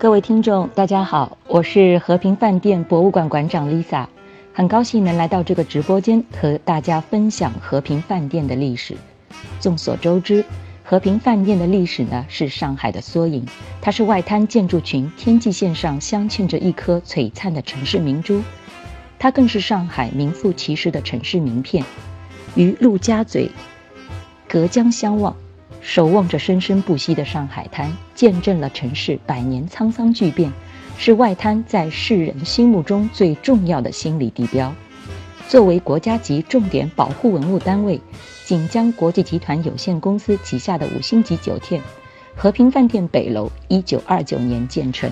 [0.00, 4.06] 各位听众，大家好，我是和平饭店博物馆馆长 Lisa，
[4.50, 8.96] 很高兴能来到这个直播间和大家分享和平饭店的历史。
[9.60, 10.42] 众所周知，
[10.82, 13.44] 和平饭店的历史呢是上海的缩影，
[13.82, 18.42] 它是外滩建筑群天际线上镶嵌着一颗璀璨的城市明珠，
[19.18, 21.84] 它更是上海名副其实的城市名片，
[22.54, 23.50] 与陆家嘴
[24.48, 25.36] 隔江相望。
[25.80, 30.52] 守望着生生不息的上海滩，见证了城市百年沧桑巨变，
[30.98, 34.72] 是外滩在世人心目中最重要的心理地标。
[35.48, 38.00] 作为国家级重点保护文物单位，
[38.44, 41.82] 锦江国际集团有限公司旗下的五星级酒店
[42.36, 45.10] 和平饭店北楼，一九二九年建成，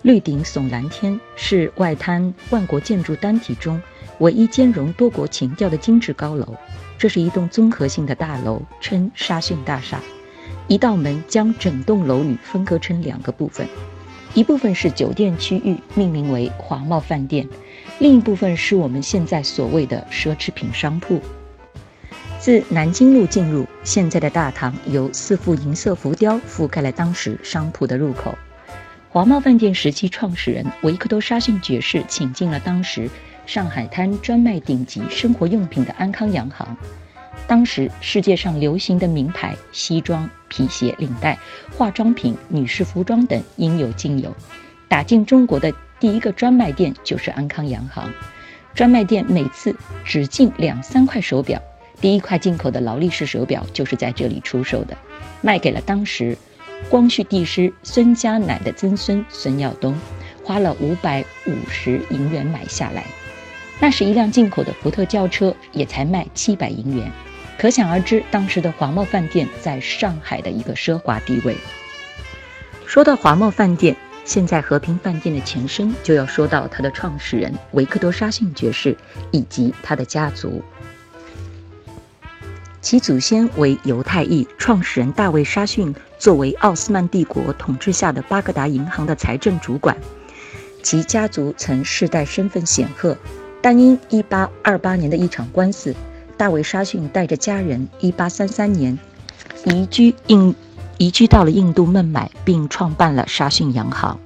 [0.00, 3.78] 绿顶耸蓝天，是外滩万国建筑单体中
[4.20, 6.54] 唯一兼容多国情调的精致高楼。
[6.98, 10.00] 这是一栋综合性的大楼，称沙逊大厦。
[10.66, 13.66] 一道门将整栋楼宇分割成两个部分，
[14.34, 17.46] 一部分是酒店区域，命名为华茂饭店；
[18.00, 21.20] 另一部分是我们现在所谓的奢侈品商铺。
[22.38, 28.36] 自南京路进入，现在的大堂由四幅银色浮雕覆盖了当时商铺的入口。
[29.10, 33.08] 华茂饭店时期创始人维克多·沙逊爵士请进了当时。
[33.48, 36.76] 上海滩专卖顶级生活用品的安康洋行，
[37.46, 41.38] 当时世界上流行的名牌西装、皮鞋、领带、
[41.74, 44.36] 化妆品、女士服装等应有尽有。
[44.86, 48.12] 打进中国的第一个专卖店就是安康洋行，
[48.74, 49.74] 专卖店每次
[50.04, 51.58] 只进两三块手表，
[52.02, 54.94] 第一块进口的劳力士手表就是在这里出售的，
[55.40, 56.36] 卖给了当时
[56.90, 59.94] 光绪帝师孙家乃的曾孙孙耀东，
[60.44, 63.04] 花了五百五十银元买下来。
[63.80, 67.10] 那时一辆进口的福特轿车也才卖七百银元，
[67.56, 71.56] 可想而知当时的华茂饭店在上海的一个奢华地位。
[72.86, 78.96] 说到华茂饭店，现在和平饭店的前身就要说到它的创始人维克多·沙逊爵士
[79.30, 80.62] 以及他的家族。
[82.80, 89.96] 其祖先为犹太裔，创始人大卫·沙逊作为奥斯曼帝国统治下的巴格达银行的财政主管，
[90.82, 93.16] 其家族曾世代身份显赫。
[93.60, 95.94] 但因1828年的一场官司，
[96.36, 98.98] 大卫·沙逊带着家人1833年
[99.64, 100.54] 移居印
[100.96, 104.18] 移居到了印度孟买，并创办了沙逊洋行。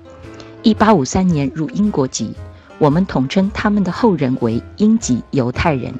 [0.62, 2.34] 1853年入英国籍，
[2.78, 5.94] 我们统称他们的后人为英籍犹太人。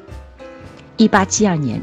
[0.97, 1.81] 1872年，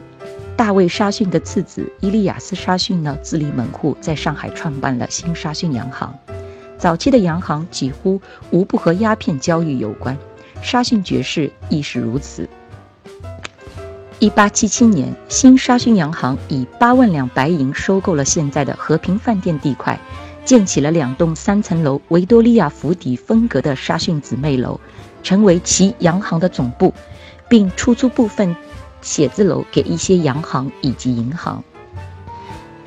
[0.56, 6.14] 大卫·沙逊的次子伊利亚斯·沙逊呢自立门户，在上海创办了新沙逊洋行。
[6.78, 10.16] 早期的洋行几乎无不和鸦片交易有关。
[10.62, 12.48] 沙逊爵士亦是如此。
[14.18, 19.98] 一八七七年，新沙逊洋行以八万两白银收购了现在的和平饭店地块，
[20.44, 24.78] 建起了两栋三层楼维多利亚府邸风格的沙逊姊妹楼，
[25.22, 26.92] 成为其洋行的总部，
[27.48, 28.54] 并出租部分
[29.00, 31.64] 写字楼给一些洋行以及银行。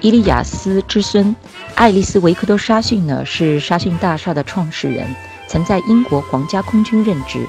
[0.01, 1.35] 伊利亚斯之孙
[1.73, 5.07] 爱丽丝·维克多·沙逊呢，是沙逊大厦的创始人，
[5.47, 7.43] 曾在英国皇家空军任职。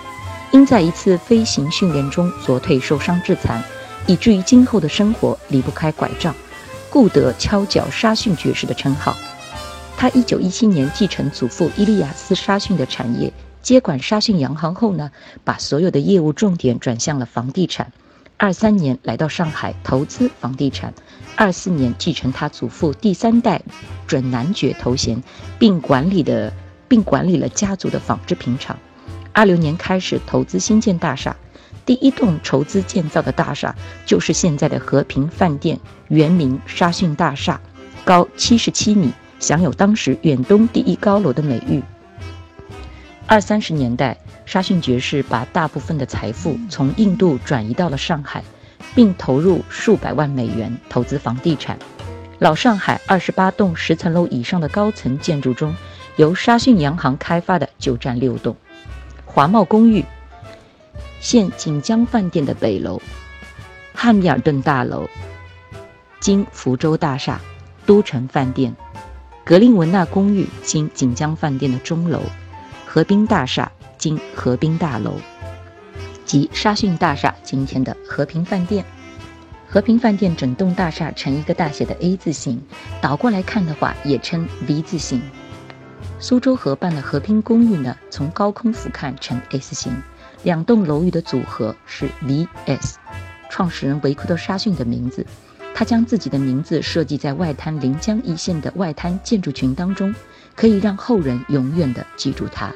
[0.54, 3.60] 因在一次飞行训练中左腿受伤致残，
[4.06, 6.32] 以至于今后的生活离不开拐杖，
[6.88, 9.16] 故得敲脚沙逊爵士的称号。
[9.96, 13.32] 他1917年继承祖父伊利亚斯沙逊的产业，
[13.62, 15.10] 接管沙逊洋行后呢，
[15.42, 17.90] 把所有的业务重点转向了房地产。
[18.38, 20.94] 23年来到上海投资房地产
[21.36, 23.60] ，24年继承他祖父第三代
[24.06, 25.20] 准男爵头衔，
[25.58, 26.52] 并管理的
[26.86, 28.78] 并管理了家族的纺织品厂。
[29.34, 31.36] 二六年开始投资新建大厦，
[31.84, 33.74] 第一栋筹资建造的大厦
[34.06, 37.60] 就是现在的和平饭店，原名沙逊大厦，
[38.04, 41.82] 高七十七米，享有当时远东第一高楼的美誉。
[43.26, 48.44] 二三十年代，沙逊爵士把大部分的财富从印度转移到了上海，
[48.94, 51.76] 并投入数百万美元投资房地产。
[52.38, 55.74] 老上海二十八栋十层楼以上的高层建筑中，
[56.14, 58.54] 由沙逊洋行开发的就占六栋。
[59.34, 60.04] 华茂公寓，
[61.18, 63.02] 现锦江饭店的北楼，
[63.92, 65.08] 汉密尔顿大楼，
[66.20, 67.40] 今福州大厦，
[67.84, 68.72] 都城饭店，
[69.44, 72.20] 格林文纳公寓，今锦江饭店的钟楼，
[72.86, 75.16] 河滨大厦，今河滨大楼，
[76.24, 78.84] 及沙逊大厦，今天的和平饭店。
[79.66, 82.62] 和平饭店整栋大厦呈一个大写的 A 字形，
[83.00, 85.20] 倒过来看的话，也称 V 字形。
[86.26, 89.94] 苏州河畔的和平公寓呢，从高空俯瞰呈 S 形，
[90.42, 92.94] 两栋楼宇的组合是 VS，
[93.50, 95.26] 创始人维克多·沙逊的名字。
[95.74, 100.14] 他将自己的名字设计在外滩临江一线的外滩建筑群当中，
[100.56, 102.72] 可以让后人永远的记住他。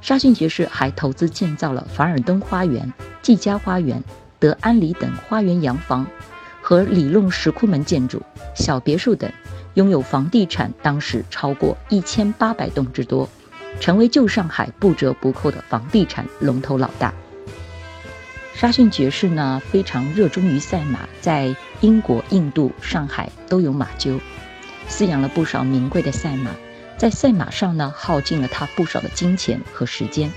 [0.00, 4.02] 沙逊爵士还投资建造了凡尔登花园、季家花园、
[4.38, 6.06] 德安里等花园洋房
[6.62, 8.22] 和里弄石库门建筑、
[8.54, 9.30] 小别墅等，
[9.76, 13.28] 拥有房地产当时超过一千八百栋之多，
[13.78, 17.12] 成为旧上海不折不扣的房地产龙头老大。
[18.54, 24.18] 沙逊爵士呢非常热衷于赛马，在英国、印度、上海都有马厩，
[24.88, 26.52] 饲养了不少名贵的赛马，
[26.96, 30.32] 在赛马上呢耗尽了他不少的金钱和时间。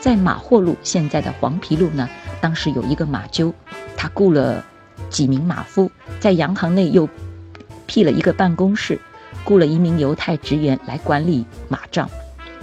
[0.00, 2.08] 在马货路（现在的黄陂路）呢，
[2.40, 3.52] 当时有一个马厩，
[3.96, 4.64] 他雇了
[5.08, 7.08] 几名马夫，在洋行内又
[7.86, 8.98] 辟了一个办公室，
[9.44, 12.08] 雇了一名犹太职员来管理马账。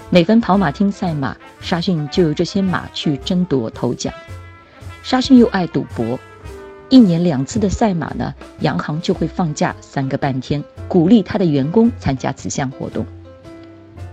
[0.10, 4.14] 每逢跑马厅赛马，沙逊就由这些马去争夺头奖。
[5.02, 6.20] 沙逊又爱赌博，
[6.90, 13.06] 一年两次的赛马呢，洋行就会放假三个半天，鼓励他的员工参加此项活动。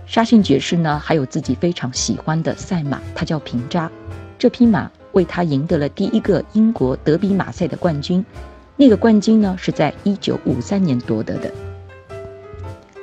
[0.07, 3.89] 沙逊爵士呢，还有自己非常喜欢的赛马，他叫平扎，
[4.39, 8.25] 这匹马为他赢得了第一个英国德比马赛的冠军，
[8.77, 11.51] 那个冠军呢是在一九五三年夺得的。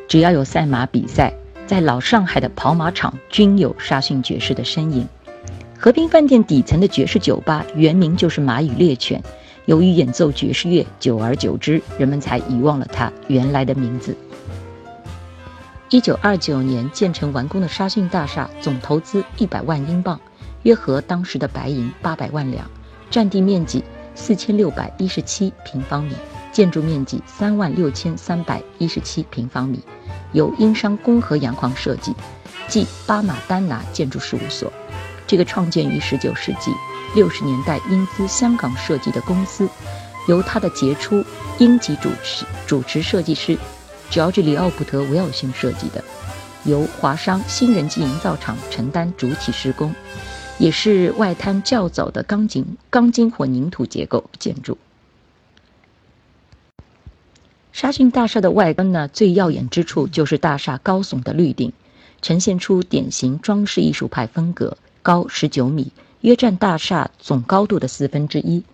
[0.09, 1.35] 只要有赛马比赛，
[1.67, 5.07] 在老上海的跑马场均有沙逊爵士的身影。
[5.79, 9.23] 和平饭店底层的爵士酒吧原名就是马与猎犬，
[9.67, 14.17] 由于演奏爵士乐，久而久之，人们才遗忘了它原来的名字。
[15.91, 20.21] 一九二九年建成完工的沙逊大厦，总投资一百万英镑，
[20.65, 22.69] 约合当时的白银八百万两，
[23.09, 23.85] 占地面积
[24.19, 26.13] 四千六百一十七平方米，
[26.53, 29.81] 建筑面积三万六千三百一十七平方米，
[30.33, 32.13] 由英商公和洋行设计，
[32.67, 34.71] 即巴马丹拿建筑事务所。
[35.27, 36.73] 这个创建于19世纪
[37.15, 39.69] 60年代英资香港设计的公司，
[40.27, 41.25] 由他的杰出
[41.59, 43.57] 英籍主持主持设计师
[44.11, 46.03] 乔治里奥普特维尔逊设计的，
[46.65, 49.95] 由华商新人机营造厂承担主体施工，
[50.59, 54.77] 也是外滩较早的钢筋钢筋混凝土结构建筑。
[57.73, 61.73] 沙逊大厦的外观呢，最耀眼之处就是大厦高耸的绿顶，
[62.21, 64.77] 呈现出典型装饰艺术派风格。
[65.01, 68.65] 高十九米，约占大厦总高度的四分之一，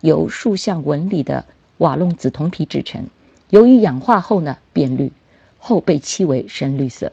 [0.00, 1.46] 由竖向纹理的
[1.78, 3.06] 瓦楞紫铜皮制成。
[3.48, 5.12] 由于氧化后呢变绿，
[5.58, 7.12] 后被漆为深绿色。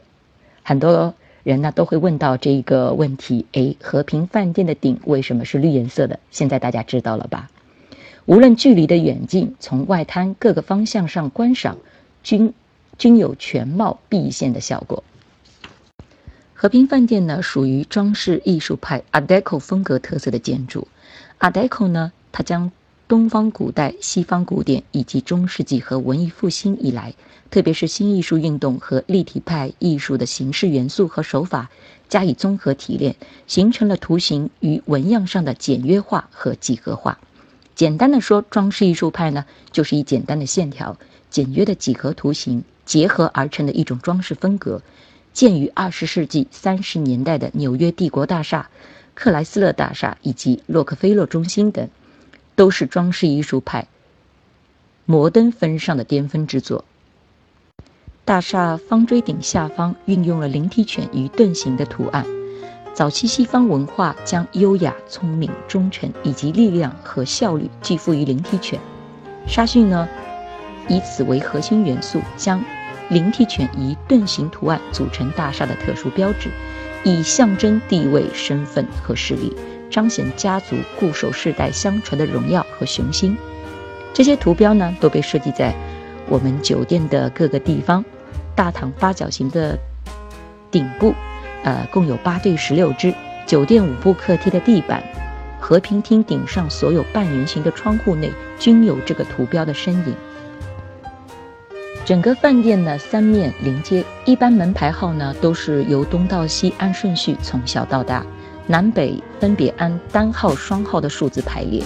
[0.62, 6.18] 很多人呢都会问到这个问题：哎，和平饭店的顶为什么是绿颜色的？
[6.30, 7.50] 现在大家知道了吧？
[8.26, 11.78] 无论距离的远近，从外滩各个方向上观赏，
[12.22, 12.52] 均
[12.98, 15.02] 均有全貌毕现的效果。
[16.52, 20.86] 和平饭店呢，属于装饰艺术派 Art Deco 风格特色的建筑。
[21.38, 22.70] Art Deco 呢，它将
[23.10, 27.12] 东方古代、西方古典以及中世纪和文艺复兴以来，
[27.50, 31.68] 特别是新艺术运动和立体派艺术的形式元素和手法
[32.08, 33.16] 加以综合提炼，
[33.48, 37.18] 形成了图形与纹样上的简约化和几何化。
[37.74, 40.96] 简单的说，装饰艺术派呢，就是以简单的线条、
[41.30, 44.80] 简约的几何图形结合而成的一种装饰风格。
[45.32, 48.70] 建于二十世纪三十年代的纽约帝国大厦、
[49.16, 51.88] 克莱斯勒大厦以及洛克菲勒中心等，
[52.60, 53.86] 都是装饰艺术派
[55.06, 56.84] 摩登风尚的巅峰之作。
[58.26, 62.26] 大厦方锥顶下方运用了灵体犬与盾形的图案。
[62.92, 68.78] 早期西方文化将优雅、聪明、忠诚以及力量和效率寄附于灵体犬。
[69.46, 70.06] 沙逊呢，
[70.86, 72.62] 以此为核心元素，将。
[73.08, 76.50] 灵体犬以盾形图案组成大厦的特殊标志，
[77.04, 79.56] 以象征地位、身份和势力，
[79.90, 83.36] 彰显家族固守世代相传的荣耀和雄心。
[84.14, 85.74] 这些图标呢，都被设计在
[86.28, 88.04] 我们酒店的各个地方。
[88.54, 89.78] 大堂八角形的
[90.70, 91.14] 顶部，
[91.64, 93.10] 呃，共有八对十六只；
[93.46, 95.02] 酒店五部客厅的地板，
[95.58, 100.14] 和平厅顶上所有半圆形的窗户内，均有这个图标的身影。
[102.04, 108.26] 整个饭店呢，三面临街，一般门牌号呢都是由东到西按顺序从小到大，
[108.70, 111.82] 南北分别按单号、双号的数字排列。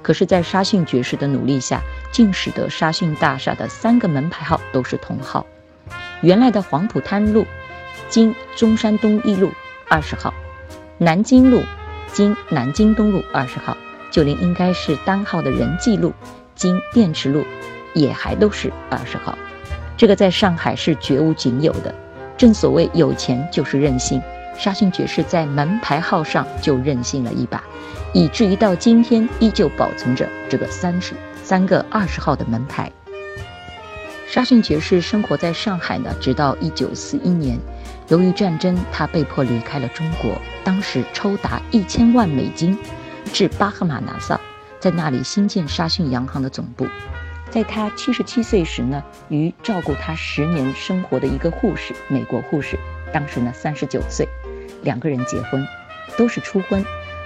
[0.00, 1.80] 可是，在沙逊爵士的努力下，
[2.12, 5.44] 竟使得沙逊大厦的三个门牌号都是同号。
[6.20, 7.44] 原来的黄浦滩路，
[8.08, 9.50] 经中山东一路
[9.88, 10.32] 二十号，
[10.98, 11.64] 南京路
[12.12, 13.76] 经南京东路二十号，
[14.12, 16.12] 就连应该是单号的仁济路，
[16.54, 17.44] 经电池路，
[17.92, 19.36] 也还都是二十号。
[19.96, 21.92] 这个在上海是绝无仅有的，
[22.38, 24.22] 正所谓有钱就是任性。
[24.56, 27.62] 沙逊爵士在门牌号上就任性了一把，
[28.12, 32.90] 以至于到今天依旧保存着这个三十三个二十号的门牌。
[34.26, 37.58] 沙逊爵士生活在上海呢，直到一九四一年。
[38.08, 40.40] 由于战争，他被迫离开了中国。
[40.62, 42.76] 当时抽达一千万美金，
[43.32, 44.40] 至巴赫马拿萨，
[44.78, 46.86] 在那里新建沙逊洋行的总部。
[47.50, 52.78] 在他七十七岁时呢，与照顾他十年生活的一个护士，美国护士，
[53.12, 54.28] 当时呢三十九岁，
[54.82, 55.66] 两个人结婚，
[56.16, 56.84] 都是初婚。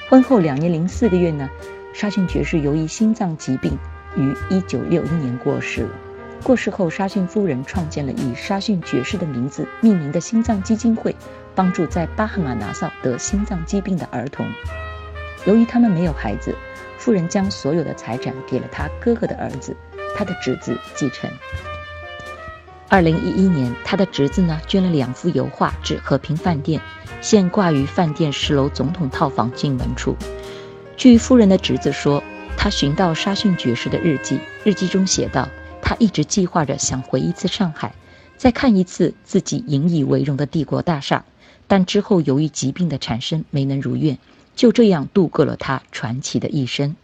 [0.08, 1.48] 婚后两年零四个月呢，
[1.92, 3.78] 沙逊爵士由于心脏疾病，
[4.16, 5.90] 于一九六一年过世了。
[6.42, 11.16] 过世后，沙逊夫人创建了以沙逊爵士的名字命名的心脏基金会，
[11.54, 14.46] 帮助在巴哈马拿萨得心脏疾病的儿童。
[15.46, 16.54] 由于他们没有孩子，
[16.98, 19.74] 夫人将所有的财产给了他哥哥的儿子，
[20.14, 21.30] 他的侄子继承。
[22.94, 26.80] 二零一一年，他的侄子呢捐了两幅油画至和平饭店，
[27.20, 30.14] 现挂于饭店十楼总统套房进门处。
[30.96, 32.22] 据夫人的侄子说，
[32.56, 35.48] 他寻到沙逊爵士的日记，日记中写道。
[35.82, 37.92] 他一直计划着想回一次上海，
[38.36, 41.24] 再看一次自己引以为荣的帝国大厦，
[41.66, 44.16] 但之后由于疾病的产生没能如愿，
[44.54, 46.94] 就这样度过了他传奇的一生。